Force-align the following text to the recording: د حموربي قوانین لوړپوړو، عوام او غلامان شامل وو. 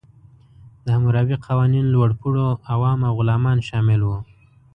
د 0.83 0.85
حموربي 0.95 1.35
قوانین 1.47 1.85
لوړپوړو، 1.93 2.47
عوام 2.71 2.99
او 3.07 3.13
غلامان 3.19 3.57
شامل 3.67 4.01
وو. 4.03 4.17